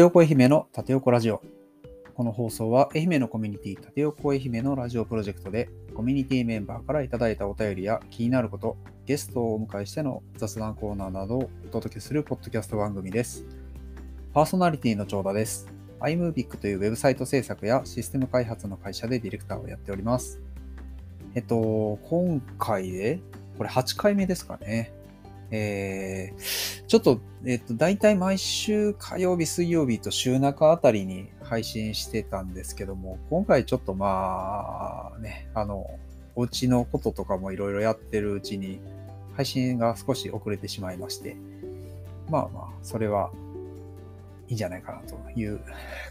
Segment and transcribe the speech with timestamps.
[0.00, 1.42] 横愛媛の縦横ラジオ。
[2.14, 8.76] この放送は愛媛のコミュニティ縦横愛媛のラジオプロジェクトでコミュニティメンバーからいただいたお便りや気になること、
[9.06, 13.44] ゲストをお迎えしての雑談コーナーなどをお届けするポッドキャスト番組です。
[14.32, 15.68] パーソナリティの長田です。
[16.00, 20.40] iMovic というウェブサイト制作やシステム開発の会社でディレクターをやっております。
[21.34, 23.20] えっと、今回で、
[23.56, 24.92] これ8回目ですかね。
[25.50, 35.88] えー、ちょっと、えっと、大体毎週火曜日、水曜日と週中あたりに配信してたんですけども、今回ちょっとまあ、ね、あの、
[36.34, 38.80] お家のこととかもいろいろやってるうちに、
[39.34, 41.36] 配信が少し遅れてしまいまして、
[42.28, 43.30] まあまあ、それは
[44.48, 45.60] いいんじゃないかなという、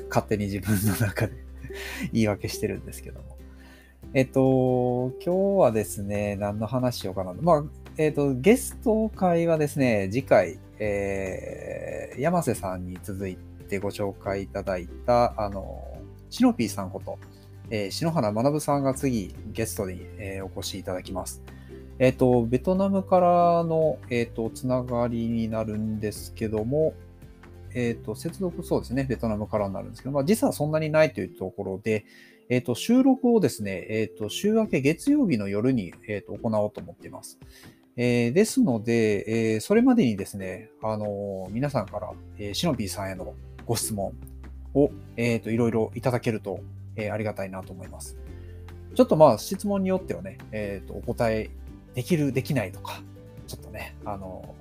[0.10, 1.34] 勝手に自分の中で
[2.14, 3.38] 言い訳してるんですけども。
[4.14, 7.34] えっと、今日はですね、何の話しようかな。
[7.34, 7.64] まあ、
[7.98, 15.84] えっ、ー、と、ゲスト会はですね、次回、えー、山瀬さんに続いてご紹介いただいた、あの、
[16.30, 17.18] シノピーさんこと、
[17.72, 21.42] えー、篠原学さんが次、ゲストに、えー、お越しいただきます。
[21.98, 26.94] えっ、ー、と、ベトナムからの、えっ、ー、と、つながりになるんですけども、
[27.74, 32.06] えっ、ー、と、接続そうですね、ベトナムからになるんですけど、まあ、実はそんなにないというところで、
[32.50, 37.40] えっ、と、収録をですね、えっ、と、週明け月曜日の夜に、えっ、と、行おうと思っています。
[38.00, 43.34] えー、ですので、えー、それまでにですね、あのー、皆さんから、えー、シノピーさんへの
[43.66, 44.14] ご質問
[44.76, 46.60] を、えっ、と、いろいろいただけると、
[46.96, 48.18] えありがたいなと思います。
[48.94, 51.50] ちょっとまあ、質問によってはね、えっ、と、お答え
[51.96, 53.02] できる、できないとか、
[53.48, 54.56] ちょっとね、あの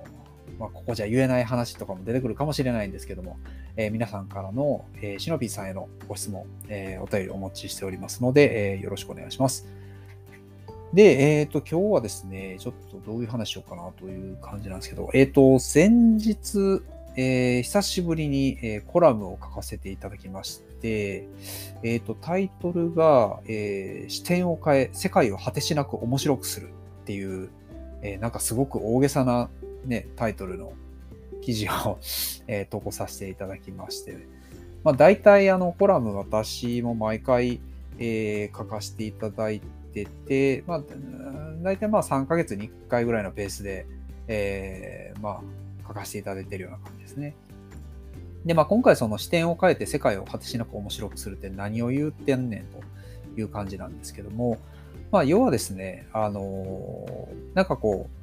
[0.57, 3.37] まあ、ここじゃ言えない話とかも出てくるかもしれないんですけども、
[3.75, 9.67] え皆さんからの、えシノピーさんへのご質問、えお便りお持ちしておりますので、えよろしくお願いします。
[10.93, 16.81] で、えっ、ー、と、今日はですね、ちょっとどういう話しようかなという感じなんですけど、えっ、ー、と、先日、
[17.17, 21.27] えー、久しぶりに、えコラムを書かせていただきまして、
[21.83, 26.69] えっ、と、タイトルが、え視点を変え、世界を果てしなく面白くするっ
[27.05, 27.49] ていう、
[28.01, 29.49] えなんかすごく大げさな、
[29.85, 30.71] ね、タイトルの
[31.41, 31.97] 記事を
[32.47, 34.17] え投稿させていただきまして、
[34.83, 37.59] まあ、大体あのコラム私も毎回、
[37.99, 39.65] え書かせていただいて
[40.05, 40.81] て、て、まあ、
[41.63, 43.85] 大体まあ3ヶ月に1回ぐらいのペースで、
[44.27, 45.41] えー、まあ、
[45.87, 47.35] 書かせていただいているような感じですね。
[48.45, 52.79] で、まあ今回その視点を変えて世界を果てしなく面白くするって何を言ってんねんと
[53.39, 54.57] いう感じなんですけども、
[55.11, 58.17] まあ要はですね、あのー、なんかこう、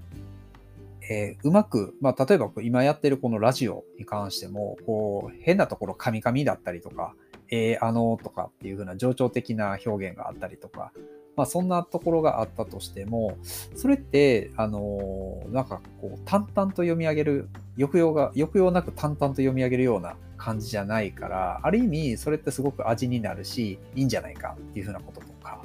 [1.10, 7.14] えー、うまく、まあ、例えば今やってるこのラジオに関しても、こう、変なところ、カミカミだったりとか、
[7.50, 10.92] えー、あのとかっていう風な情緒的な表現があったりとか、
[11.36, 13.36] まあそんなところがあったとしても、
[13.74, 25.60] それって、あのなんかこう淡々と読み上げる、抑揚が、抑揚なく淡々と読み上げるような感じじゃないから、ある意味それってすごく味になるし、いいんじゃないかっていうふうなこととか、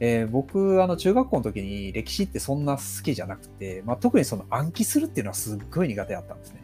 [0.00, 6.61] えー、僕、あの、中学校の時に歴史ってそんな好きじゃなくて、まあ、特にその暗記するっていうのはすっごい苦手だったんですね。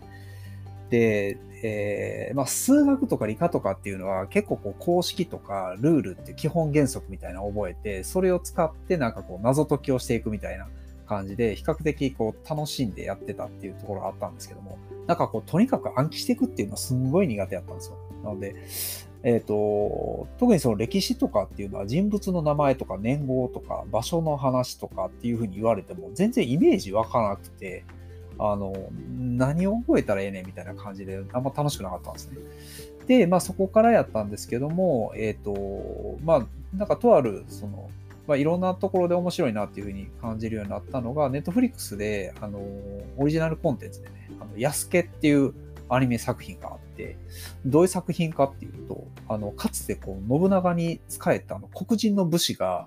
[0.91, 10.69] で、えー、まあ、数学とか理科とかっていうのは結構こう公式とかルールって基本原則みたいなのを覚えて、それを使ってなんかこう謎解きをしていくみたいな
[11.06, 17.97] 感じで、比較的こう楽しんでやってたっていうところがあったんですけども、なんかこうとにかく暗記していくっていうのはすんごい苦手だったんですよ。
[18.22, 18.54] なので、
[19.25, 27.84] えっ、ー、と、特にその歴史とかっていうのは人物の名前とか年号とか場所の話とかっていうふうに言われても全然イメージわからなくて、
[28.38, 28.72] あの、
[29.19, 32.38] 何を覚えたらええねんみたいな感じで、あんま楽しくなかったんですね。
[33.06, 36.47] で、まあそこからやったんですけども、えっ、ー、と、まあ、
[36.77, 37.91] なんかとある、その、
[38.27, 42.59] まあ、いろんなところで面白いなっていうふうに感じるようになったのが、ネットフリックスで、あの、
[43.16, 45.54] オリジナルコンテンツでね、あの、ヤスケっていう
[45.88, 47.16] アニメ作品があって、
[47.65, 52.87] どういう作品かっていうと、あの、かつてこう、信長に仕えたあの黒人の武士が、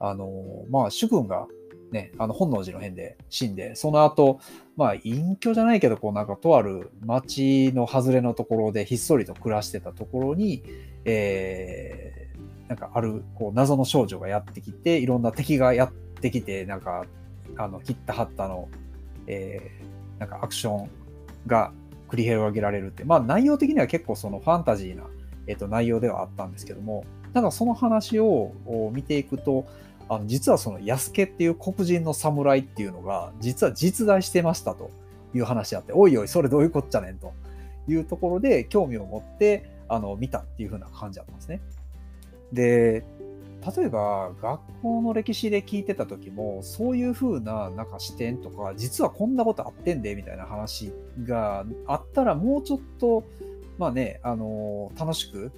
[0.00, 0.30] あの、
[0.70, 1.46] まあ、主軍が
[1.90, 4.40] ね、あの本能寺の変で死んで、その後、
[4.76, 10.62] まあ隠居じゃないけど、こうなんかとある町の外れのところでひっそりと暮らしてたところに、
[11.04, 17.04] えー、なんかあるこう謎の少女がやってきて、いろんな敵がやってきて、なんか、
[17.56, 18.68] あの、切ったはったの、
[19.26, 20.90] えー、なんかアクション
[21.46, 21.72] が
[22.08, 25.04] 繰り広げられるって、まあ内容的には結構そのファンタジーな、
[25.46, 28.52] えっ、ー、と内容ではあったんですけども、なんかその話を
[28.92, 29.66] 見ていくと、
[30.08, 34.90] あの実はその安家っていう黒人の侍っていうのが実は実在してましたと
[35.34, 37.32] いう話あっておいおいそれどういうこっちゃねんと
[37.88, 41.60] いうところで興味を持ってあの見たっていう風な感じだったんですね。
[42.52, 43.04] で
[43.76, 50.92] 例えば学校の歴史で聞いてた時もそういう風ななんか視点とか実はこんなことあってんでみたいな話
[51.24, 53.24] があったらもうちょっと
[53.78, 55.52] まあね、あの楽しく、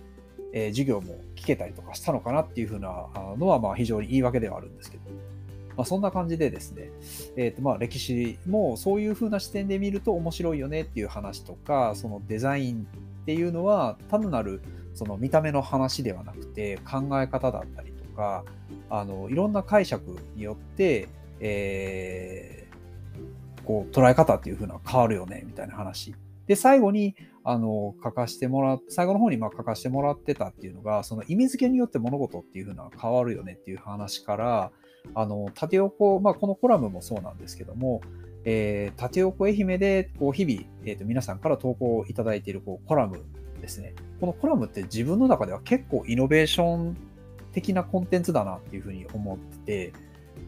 [0.52, 3.08] えー、授業も聞けたりとかしたのかなっていうふうな
[3.38, 5.04] のは、まあ非常に言い訳ではあるんですけど、
[5.76, 6.90] まあ、そんな感じでですね、
[7.36, 12.86] えーとまあ、歴史もそういうふうな視点で見ると面白いよねっていう話とか、そのデザイン
[13.22, 14.60] っていうのは単なる
[14.94, 18.44] その見た目の話ではなくて考え方だったりとか、
[18.90, 21.08] あのいろんな解釈によって、
[21.38, 26.14] えー、こう捉え方っていう風な変わるよねみたいな話。
[26.46, 34.70] で、最後にあの書かしてもらっ最後の方にまあ書かせてもらってたっていうのが、その意味付けによって物事っていう風な変わるよねっていう話から、
[35.14, 38.02] あの縦横、まあ、このコラムもそうなんですけども、
[38.44, 43.22] えー、縦横愛媛でこう日々、えー、と皆さんから投稿いただいているこうコラム
[43.60, 43.94] ですね。
[44.20, 46.96] このコラムって自分の中では結構イノベーション
[47.52, 49.92] 的なコンテンツだなっていうふうに思ってて、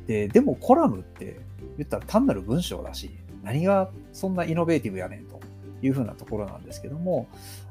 [0.06, 1.40] で、でもコラムって
[1.78, 3.10] 言ったら単なる文章だし、
[3.42, 5.40] 何がそんなイノベーティブやねんと
[5.82, 7.26] いうふうなところなんですけども、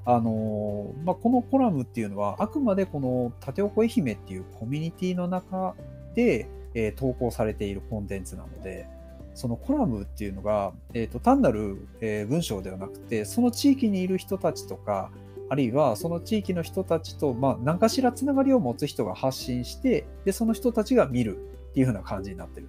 [0.06, 5.76] あのまあ、このコラムっていうのはあくまでこの縦横愛媛っていうコミュニティの中
[6.16, 8.88] で、えー、投稿されているコンテンツなので、
[9.34, 15.12] そのコラムっていうのが、えーと、単なる、えー、文章ではなくて、その地域にいる人たちとか、
[15.50, 21.38] あるいはその地域の人たちと、まあ、何かしらつながりを持つ人が発信して、で、その人たちが見る
[21.72, 22.68] っていう風な感じになってる。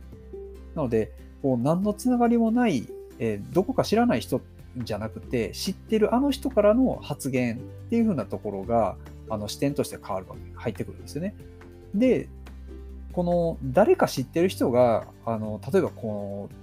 [0.74, 1.12] なので、
[1.42, 2.88] こう何のつながりもない、
[3.18, 4.40] えー、どこか知らない人
[4.76, 7.58] じゃなくて、知ってるあの人からの発言っ
[7.90, 8.96] ていう風なところが、
[9.28, 11.34] あの視点として変わるわけ、入ってくるんですよね。
[11.94, 12.28] で、
[13.12, 16.58] この誰か知ってる人が、あの例えばこの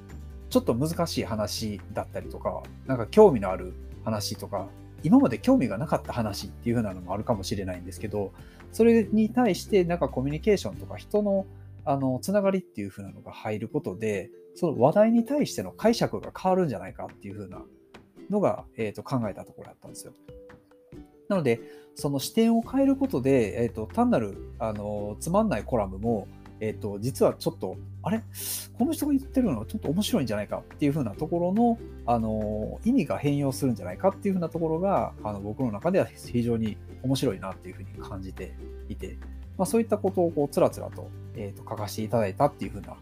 [0.50, 3.74] ちょっと難しい話だったりとか、なんか興味のある
[4.04, 4.68] 話とか、
[5.04, 8.32] 今まで興味がなかった話っていう風なのもあるかもしれないんですけど、
[8.72, 11.46] それに対してなんかコミュニケーションとか人の
[11.86, 17.62] あのつながりっていう風なのが入ることで、その話題に対しての解釈が変わるんじゃないかっていう風な
[18.30, 20.14] のが、えー、と考えたところだったんですよ。
[21.28, 21.62] なので、
[21.96, 26.28] その視点を変えることで、えー、と単なるあのつまんないコラムも、
[26.62, 28.22] え、ー、と、実はちょっと、あれ？
[28.78, 38.54] この人が言ってるのはちょっと面白いんじゃないかっていうふうなところの、あの、意味が変容するんじゃないかっていうふうなところが、あの、僕の中では非常に面白いなっていうふうに感じて
[38.90, 39.18] いて、
[39.58, 42.98] まあそういったことをこう、つらつらと、え、ー、と、書かせていただいたっていうふうな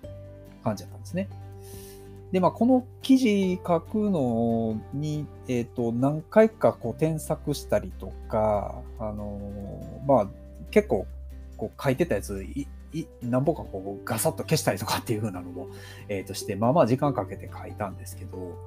[0.64, 1.28] 感じだったんですね。
[2.32, 9.40] で、まあ、この記事書くのに、えっ、ー、と、何回かこう添削したりとか、あの
[10.06, 10.28] まあ、
[10.72, 11.08] 結構、
[11.56, 15.70] こう書いてたやついい何本かこうガサッと消したりとかっていう風なのも、
[16.08, 18.58] えー、として、まあまあ時間かけて書いたんですけど、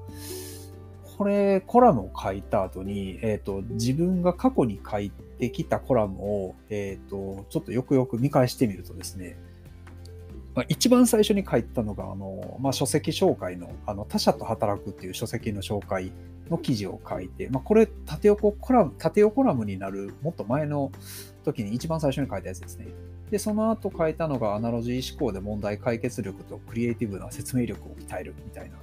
[1.19, 9.37] これ、コラムを書いた後に、えっ、ー、と、自分が過去に書いてきたコラムを、えっ、ー、と、ちょっとよくよく見返してみるとですね、
[10.55, 16.11] まあ、一番最初に書いたのが、あの、まあ、書籍紹介の、あの、他者と働くっていう書籍の紹介
[16.51, 20.91] の記事を書いて、まあ、これ、縦横コラム、縦横コラムになる、もっと前の
[21.45, 22.89] 時に一番最初に書いたやつですね。
[23.31, 28.77] で、その後書いたのがアナロジー思考で問題解決力とクリエイティブな説明力を鍛えるみたいな、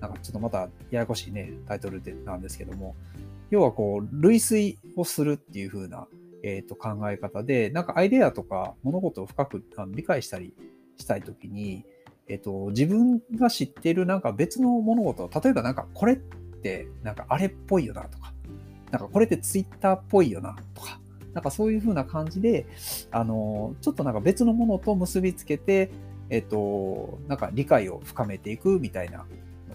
[0.00, 2.96] なんかちょっとまたややこしいね、タイトルでなんですけども、
[3.50, 6.08] 要はこう、類推をするっていう風な、
[6.42, 10.52] えー、と考え方で、なんかアイデアとか物事を深くあの理解したり
[10.98, 11.84] したいときに、
[12.28, 18.32] えっ、と、自分が知ってるなんか別の物事、例えばなんかこれってなんかあれっぽいよなとか、
[18.90, 21.00] なんかこれってツイッターっぽいよなとか、
[21.34, 22.66] なんかそういう風な感じで、
[23.10, 25.90] あの、ちょっとなんか別のものと結びつけて、
[26.30, 29.24] えっと、なんか理解を深めていくみたいなの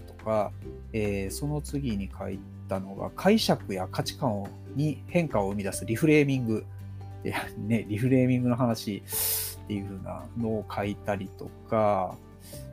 [0.06, 0.52] とか、
[0.92, 4.44] えー、その次に書いたのが、解釈や価値観
[4.74, 6.64] に変化を生み出すリフレーミング。
[7.22, 9.02] でね、リフレーミングの話
[9.68, 12.16] っていう風なのを書いたりとか、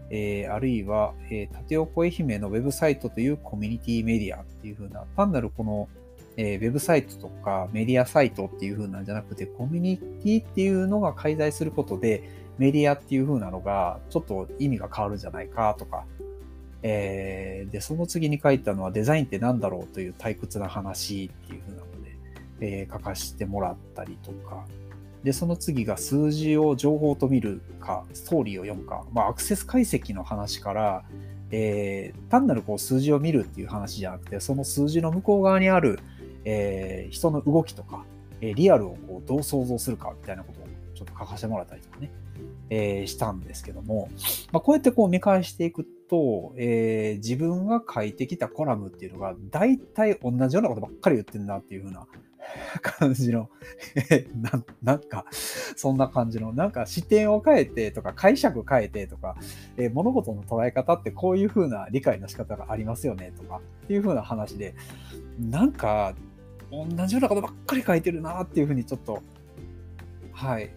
[0.09, 5.89] えー、あるいは、えー、縦横愛媛のウェブサイトというコミュニティメディアっていう風な、単なるこの
[6.37, 12.23] えー、ウェブサイトとかメディアサイトっていう風なんじゃなくて、コミュニティっていうのが介在することで、
[12.57, 16.05] メディアっていう風なのがちょっと意味が変わるんじゃないかとか、
[16.83, 22.17] えー、で、その次に書いたのはデザインって何だろうという退屈な話っていう風なので、
[22.61, 24.65] えー、書かせてもらったりとか、
[25.25, 31.03] で、その次が数字を情報と見るか、ストーリーを読むか、まあ、アクセス解析の話から、
[31.51, 35.99] えー、単なるこう数字を見るっていう話じゃなくて、その数字の向こう側にある
[36.45, 38.05] えー、人の動きとか、
[38.39, 42.11] えリアルをこうどう想像するかみたいなことをちょっと書かせてもらったりとかね、
[42.69, 44.09] えー、したんですけども、
[44.51, 52.05] まあ、こうやってこう見返していくと、えー、自分が書いてきたコラムっていうのが大体同じようなことばっかり言ってるなっていう風な
[52.81, 53.49] 感じの
[54.41, 55.25] な、なんか、
[55.75, 59.35] そんな感じの、なんか視点を変えてとか解釈変えてとか、
[59.77, 64.75] えー、物事の捉え方ってこういう風な理解の仕方がありますよねとかっていう風な話で、
[65.39, 66.13] なんか
[66.71, 69.21] 同じようなことばっかり書いてるなっていうふうにちょっと、
[70.31, 70.71] はい、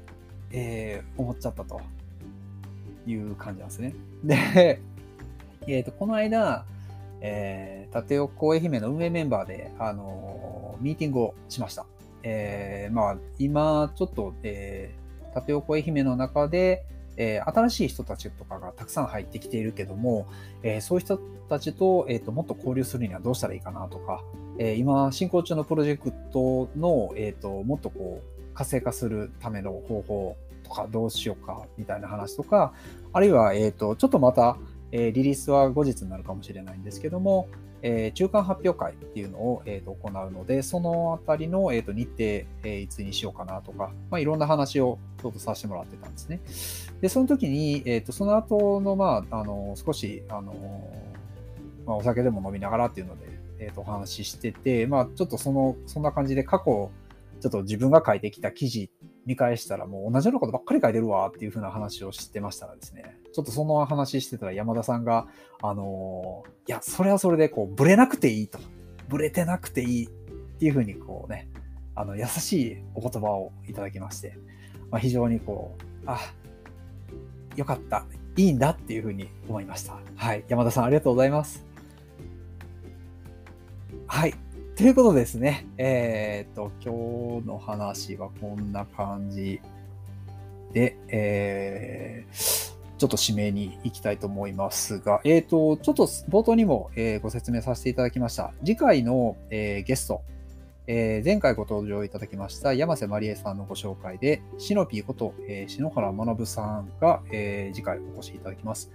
[0.52, 1.80] えー、思っちゃったと
[3.06, 3.94] いう感じなんですね。
[4.24, 4.80] で、
[5.66, 6.64] えっ、ー、と、この間、
[7.20, 11.86] えー、縦横愛媛の運営メンバーで、あのー、ミーティングをしました。
[12.22, 16.84] えー、まあ、今、ちょっと、えー、縦横愛媛の中で、
[17.16, 20.26] えー、新しい人たちとかがたくさん入ってきているけども、
[20.62, 24.22] えー、そういう人たちと,、えーと、もっと交流するにはどうしたらいいかなとか、
[24.58, 32.72] えー、今進行中のプロジェクトの、えーと、もっとこう活性化するための方法とかどうしようかみたいな話とか、
[33.12, 34.56] あるいは、えーとちょっとまた、
[34.92, 37.48] えリリースは後日になるかもしれないんですけども、
[37.82, 46.40] えー、中間発表会っていうのを、えー、と行うので、そのあたりの、えー、と日程、えー、いつにしようかなとか、まあ、いろんな話をちょっとさせてもらってたんですね。
[47.00, 50.54] で、その時に、えー、とその後の、まあ、あの少し、あの
[51.86, 53.26] まあ、お酒でも飲みながらっていうので、
[53.60, 56.90] えー、とお話ししてて、まあ、ちょっとその、そんな感じで過去、
[57.40, 58.90] ちょっと自分が書いてきた記事
[59.28, 65.28] 見返したらもう同じようなことばっかり書いてるわっていう風な話をしてましたらですね、ちょっとその話してたら山田さんが、
[65.60, 68.58] あのー、いや、それはそれでこう、ブレなくていいと。
[69.06, 70.08] ブレてなくていいっ
[70.58, 71.50] ていう風にこうね、
[71.94, 74.38] あの、優しいお言葉をいただきまして、
[74.90, 76.18] まあ、非常にこう、あ、
[77.54, 78.06] よかった。
[78.36, 79.98] いいんだっていう風に思いました。
[80.16, 80.44] はい。
[80.48, 81.66] 山田さんありがとうございます。
[84.06, 84.34] はい。
[84.78, 85.66] ということですね。
[85.76, 89.60] えっ、と、今日の話はこんな感じ
[90.72, 98.52] で、えー、ちょっと指名に行きたいと思いますが、えっ、と、ちょっと冒頭にも、えー、ご説明させていただきました。
[98.60, 100.22] 次回の、えー、ゲスト、
[100.86, 108.92] えー、前回ご登場いただきました山瀬まりえさんのご紹介で、シノピーこと、えー、篠原学さんが、えー、次回お越しいただきます。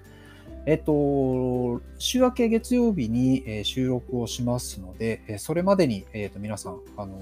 [0.65, 7.19] えっと、週明け月曜日に、え収録をしますので、えそれまでに、えっと、皆さん、あの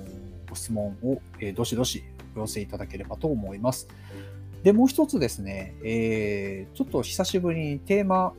[0.47, 2.03] ご質問を、えどしどし
[2.35, 3.87] お寄せいただければと思います。
[4.61, 8.33] で、もう一つですね、えー、ちょっと久しぶりにテーマ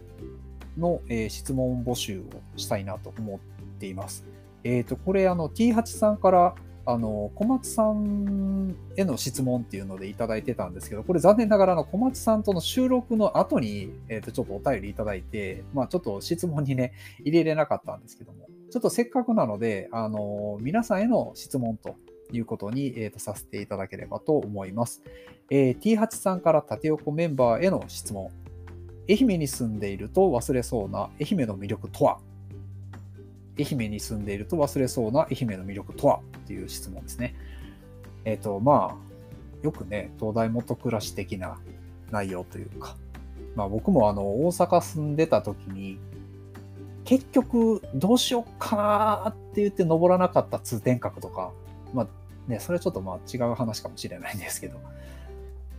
[0.79, 2.23] の、え、質問募集を
[2.57, 3.39] したいなと思っ
[3.81, 4.25] ています。
[4.63, 6.55] えっ、ー、と、これ、あの、T8 さんから
[6.85, 21.95] あの、小松さんへの質問っていうのでいただいてたんですけど、これ残念ながらの小松さんとの収録の後に、えっ、ー、と、ちょっとお便りいただいて、まあちょっと質問にね、入れれなかったんですけども、ちょっとせっかくなので、あの、皆さんへの質問と
[22.33, 25.03] いうことに、えーと、させていただければと思います。
[25.51, 28.31] えー、T8 さんから縦横メンバーへの質問。
[29.09, 32.19] 愛媛に住んでいると忘れそうな愛媛の魅力とは？
[33.63, 36.21] 愛媛に住んでいると忘れそうな愛媛の魅力とは？
[36.39, 37.35] っていう質問ですね。
[38.25, 41.59] えっ、ー、と、まあ、よくね、東大元暮らし的な
[42.11, 42.97] 内容というか、
[43.55, 45.99] まあ僕もあの、大阪住んでた時に、
[47.05, 51.53] 結局どうしようかなって言って登らなかった通天閣とか、
[51.93, 54.79] まあね、それはちょっとまあ違う話かもしれないんですけど、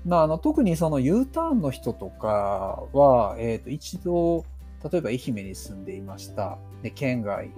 [0.06, 4.44] まあ、あの特にその U ターンの人とかは、えー、と一度
[4.92, 6.58] 例えば愛媛に住んでいました。
[6.82, 7.52] で県外、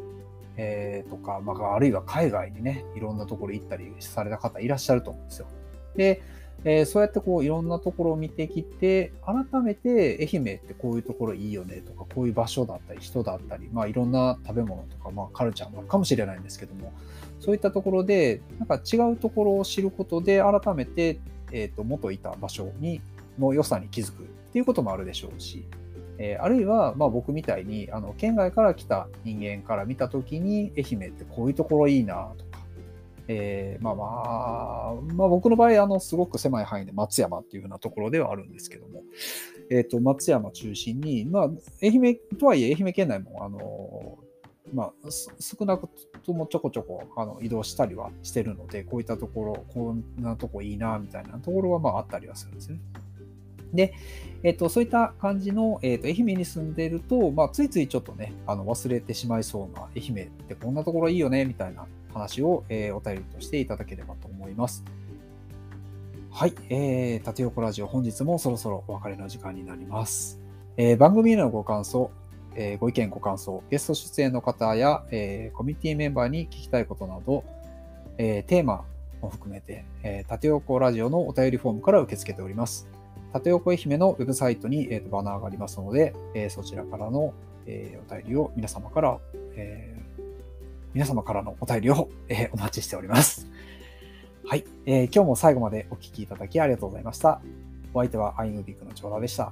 [0.57, 5.47] えー、とか、まあ、あるいは海外にね、いろんなところ行ったりされた方いらっしゃると思うんですよ。
[5.95, 6.21] で、
[6.63, 16.93] えー、そうやってこういろんなところを見てきて、改めて愛媛ってこういうところいいよねとか、こういう場所だったり人だったり、まあいろんな食べ物とか、まあカルチャーもあるかもしれないんですけども、
[17.39, 21.19] そういったところで、なんか違うところを知ることで、改めて、
[21.51, 23.01] えっ、ー、と、元いた場所に、
[23.37, 25.65] の良さに気づくっていうこともあるでしょうし、
[26.17, 32.59] えー、あるいは、まあ、僕みたいにあの県外から来た人間から見た時に愛媛ってこういうところいいなとか、
[33.27, 39.03] えー、まあまあ、まあ、僕の場合あのすごく狭い範囲で松山っていうようなところではあるんですけども、
[39.69, 41.49] えー、と松山中心に、まあ、
[41.81, 44.17] 愛媛とはいえ愛媛県内もあの
[44.73, 44.91] まあ、
[45.39, 45.87] 少なく
[46.25, 52.79] ともちょこちょこあの移動したりはしてるので、こういったところ、こんなとこいいな、みたいなところはまああったりはするんですね。
[53.75, 53.93] で、
[54.43, 64.83] えっと、そういった感じの、えっと、愛媛に住んでいると、まあ、ついついちょっとね、あの忘れてしまいそうな愛媛ってこんなところいいよね、みたいな話を、えー、お便りとしていただければと思います。
[66.31, 70.39] はい、えー、縦横ラジオ本日もそろそろお別れの時間になります。
[70.77, 72.11] えー、番組へのご感想、
[72.55, 77.43] えー、ご意見ご感想、ゲスト出演の方や、えー、コミュニティメンバーに聞きたいことなど、
[78.17, 78.83] えー、テーマ
[79.21, 82.87] も含めて、えー、縦横ラジオのお便りフォームから受け付けております。
[83.35, 87.33] 縦横愛媛のウェブサイトに、えー、とバナーがありますので、えー、そちらからの、
[87.65, 89.19] えー、お便りを皆様から、
[89.55, 90.23] えー、
[90.93, 93.47] 皆様からのお便りを、えー、お待ちしております。
[94.45, 95.05] はい、えー。
[95.13, 97.41] 今日も最後までお聴きいただきありがとうございました。
[97.93, 99.51] お相手はアイムビッグの長田でした。